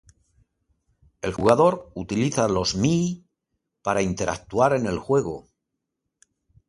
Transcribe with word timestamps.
El 1.21 1.31
jugador 1.31 1.91
utiliza 1.93 2.47
los 2.47 2.73
Mii 2.73 3.23
para 3.83 4.01
interactuar 4.01 4.73
en 4.73 4.87
el 4.87 4.97
juego. 4.97 5.47